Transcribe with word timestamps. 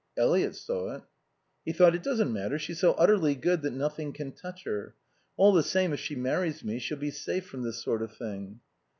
Eliot 0.17 0.55
saw 0.55 0.95
it. 0.95 1.03
He 1.63 1.71
thought: 1.73 1.93
"It 1.93 2.01
doesn't 2.01 2.33
matter. 2.33 2.57
She's 2.57 2.79
so 2.79 2.93
utterly 2.93 3.35
good 3.35 3.61
that 3.61 3.73
nothing 3.75 4.13
can 4.13 4.31
touch 4.31 4.63
her. 4.63 4.95
All 5.37 5.53
the 5.53 5.61
same, 5.61 5.93
if 5.93 5.99
she 5.99 6.15
marries 6.15 6.63
me 6.63 6.79
she'll 6.79 6.97
be 6.97 7.11
safe 7.11 7.45
from 7.45 7.61
this 7.61 7.83
sort 7.83 8.01
of 8.01 8.17
thing." 8.17 8.61